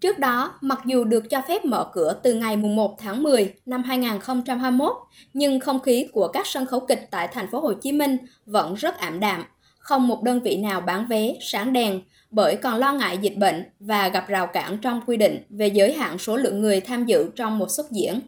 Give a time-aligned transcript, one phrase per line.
[0.00, 3.82] Trước đó, mặc dù được cho phép mở cửa từ ngày 1 tháng 10 năm
[3.82, 4.96] 2021,
[5.34, 8.74] nhưng không khí của các sân khấu kịch tại thành phố Hồ Chí Minh vẫn
[8.74, 9.44] rất ảm đạm.
[9.78, 13.64] Không một đơn vị nào bán vé, sáng đèn bởi còn lo ngại dịch bệnh
[13.80, 17.28] và gặp rào cản trong quy định về giới hạn số lượng người tham dự
[17.36, 18.20] trong một suất diễn.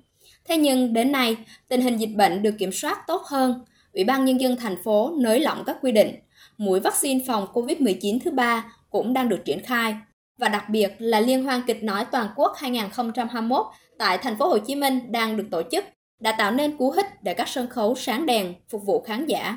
[0.45, 1.37] Thế nhưng đến nay,
[1.69, 3.65] tình hình dịch bệnh được kiểm soát tốt hơn.
[3.93, 6.15] Ủy ban Nhân dân thành phố nới lỏng các quy định.
[6.59, 9.95] Mũi vaccine phòng COVID-19 thứ ba cũng đang được triển khai
[10.39, 13.67] và đặc biệt là Liên hoan kịch nói toàn quốc 2021
[13.99, 15.85] tại thành phố Hồ Chí Minh đang được tổ chức
[16.21, 19.57] đã tạo nên cú hích để các sân khấu sáng đèn phục vụ khán giả.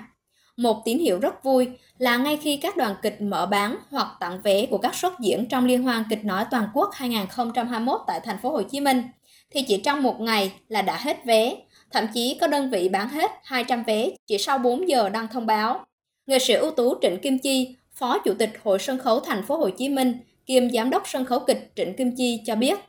[0.57, 1.67] Một tín hiệu rất vui
[1.97, 5.45] là ngay khi các đoàn kịch mở bán hoặc tặng vé của các suất diễn
[5.45, 9.03] trong Liên hoan kịch nói toàn quốc 2021 tại thành phố Hồ Chí Minh
[9.51, 11.55] thì chỉ trong một ngày là đã hết vé,
[11.91, 15.45] thậm chí có đơn vị bán hết 200 vé chỉ sau 4 giờ đăng thông
[15.45, 15.85] báo.
[16.25, 19.57] Nghệ sĩ ưu tú Trịnh Kim Chi, Phó Chủ tịch Hội sân khấu thành phố
[19.57, 22.79] Hồ Chí Minh kiêm giám đốc sân khấu kịch Trịnh Kim Chi cho biết,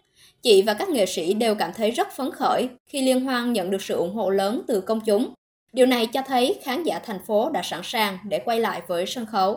[0.43, 3.71] chị và các nghệ sĩ đều cảm thấy rất phấn khởi khi liên hoan nhận
[3.71, 5.35] được sự ủng hộ lớn từ công chúng.
[5.73, 9.07] Điều này cho thấy khán giả thành phố đã sẵn sàng để quay lại với
[9.07, 9.57] sân khấu.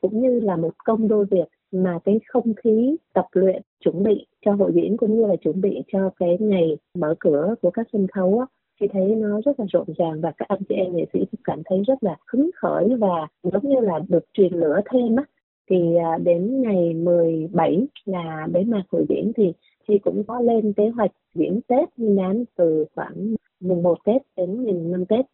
[0.00, 4.26] Cũng như là một công đôi việc mà cái không khí tập luyện chuẩn bị
[4.44, 7.86] cho hội diễn cũng như là chuẩn bị cho cái ngày mở cửa của các
[7.92, 8.46] sân khấu á,
[8.80, 11.40] thì thấy nó rất là rộn ràng và các anh chị em nghệ sĩ cũng
[11.44, 15.24] cảm thấy rất là hứng khởi và giống như là được truyền lửa thêm á
[15.70, 19.52] thì à, đến ngày 17 là bế mạc hội diễn thì
[19.88, 24.22] chị cũng có lên kế hoạch diễn Tết nguyên đán từ khoảng mùng 1 Tết
[24.36, 25.26] đến mùng 5 Tết.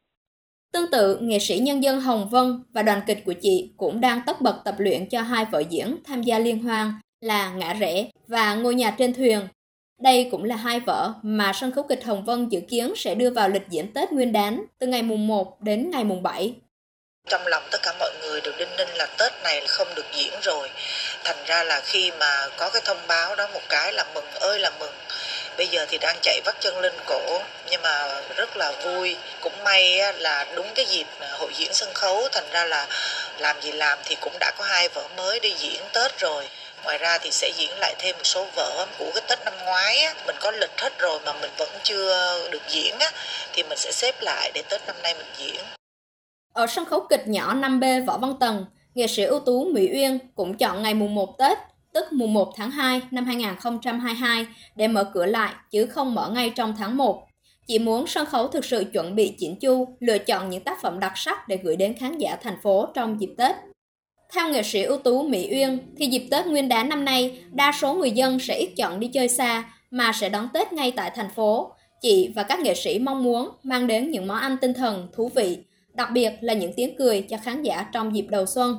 [0.73, 4.21] Tương tự, nghệ sĩ nhân dân Hồng Vân và đoàn kịch của chị cũng đang
[4.27, 6.89] tất bật tập luyện cho hai vở diễn tham gia liên hoan
[7.21, 9.41] là Ngã Rẽ và Ngôi nhà trên thuyền.
[10.01, 13.31] Đây cũng là hai vở mà sân khấu kịch Hồng Vân dự kiến sẽ đưa
[13.31, 16.55] vào lịch diễn Tết Nguyên đán từ ngày mùng 1 đến ngày mùng 7
[17.33, 20.33] trong lòng tất cả mọi người đều đinh ninh là tết này không được diễn
[20.43, 20.71] rồi.
[21.25, 24.59] Thành ra là khi mà có cái thông báo đó một cái là mừng ơi
[24.59, 24.95] là mừng.
[25.57, 29.17] Bây giờ thì đang chạy vắt chân lên cổ nhưng mà rất là vui.
[29.41, 32.87] Cũng may là đúng cái dịp hội diễn sân khấu thành ra là
[33.39, 36.49] làm gì làm thì cũng đã có hai vở mới đi diễn tết rồi.
[36.85, 39.99] Ngoài ra thì sẽ diễn lại thêm một số vở của cái tết năm ngoái
[39.99, 43.11] á, mình có lịch hết rồi mà mình vẫn chưa được diễn á,
[43.53, 45.65] thì mình sẽ xếp lại để tết năm nay mình diễn
[46.53, 48.65] ở sân khấu kịch nhỏ 5B Võ Văn Tần,
[48.95, 51.59] nghệ sĩ ưu tú Mỹ Uyên cũng chọn ngày mùng 1 Tết,
[51.93, 54.47] tức mùng 1 tháng 2 năm 2022
[54.77, 57.29] để mở cửa lại chứ không mở ngay trong tháng 1.
[57.67, 61.01] Chị muốn sân khấu thực sự chuẩn bị chỉnh chu, lựa chọn những tác phẩm
[61.01, 63.57] đặc sắc để gửi đến khán giả thành phố trong dịp Tết.
[64.35, 67.73] Theo nghệ sĩ ưu tú Mỹ Uyên, thì dịp Tết Nguyên đán năm nay, đa
[67.73, 71.11] số người dân sẽ ít chọn đi chơi xa mà sẽ đón Tết ngay tại
[71.15, 71.73] thành phố.
[72.03, 75.31] Chị và các nghệ sĩ mong muốn mang đến những món ăn tinh thần thú
[75.35, 75.59] vị,
[75.95, 78.77] đặc biệt là những tiếng cười cho khán giả trong dịp đầu xuân.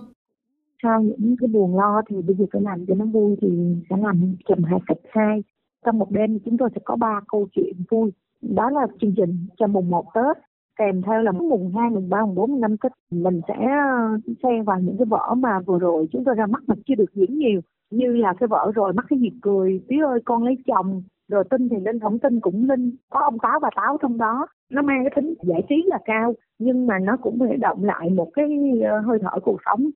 [0.84, 3.48] Sau những cái buồn lo thì bây giờ phải làm cho nó vui thì
[3.90, 5.44] sẽ làm chùm hai kịch hai.
[5.86, 8.12] Trong một đêm thì chúng tôi sẽ có ba câu chuyện vui.
[8.42, 10.44] Đó là chương trình cho mùng 1 Tết
[10.80, 14.38] kèm theo là mùng 2, mùng 3, mùng 4, mùng 5 Tết mình sẽ uh,
[14.44, 17.14] xen vào những cái vở mà vừa rồi chúng tôi ra mắt mà chưa được
[17.14, 20.58] diễn nhiều như là cái vở rồi mắt cái gì cười tía ơi con lấy
[20.68, 24.18] chồng rồi tin thì linh không tin cũng linh có ông táo và táo trong
[24.18, 27.84] đó nó mang cái tính giải trí là cao nhưng mà nó cũng thể động
[27.84, 28.46] lại một cái
[28.90, 29.90] ờ, hơi thở cuộc sống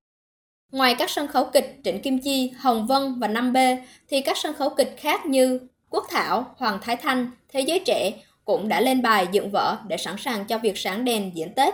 [0.71, 3.77] Ngoài các sân khấu kịch Trịnh Kim Chi, Hồng Vân và 5B
[4.09, 8.11] thì các sân khấu kịch khác như Quốc Thảo, Hoàng Thái Thanh, Thế giới trẻ
[8.45, 11.73] cũng đã lên bài dựng vở để sẵn sàng cho việc sáng đèn diễn Tết.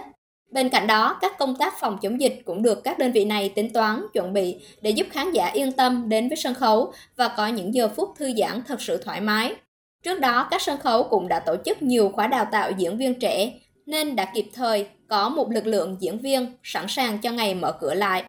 [0.51, 3.49] Bên cạnh đó, các công tác phòng chống dịch cũng được các đơn vị này
[3.55, 7.33] tính toán, chuẩn bị để giúp khán giả yên tâm đến với sân khấu và
[7.37, 9.55] có những giờ phút thư giãn thật sự thoải mái.
[10.03, 13.19] Trước đó, các sân khấu cũng đã tổ chức nhiều khóa đào tạo diễn viên
[13.19, 13.51] trẻ,
[13.85, 17.71] nên đã kịp thời có một lực lượng diễn viên sẵn sàng cho ngày mở
[17.71, 18.23] cửa lại.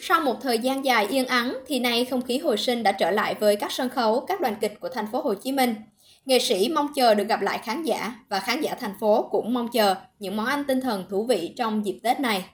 [0.00, 3.10] Sau một thời gian dài yên ắng thì nay không khí hồi sinh đã trở
[3.10, 5.74] lại với các sân khấu, các đoàn kịch của thành phố Hồ Chí Minh.
[6.24, 9.54] Nghệ sĩ mong chờ được gặp lại khán giả và khán giả thành phố cũng
[9.54, 12.44] mong chờ những món ăn tinh thần thú vị trong dịp Tết này.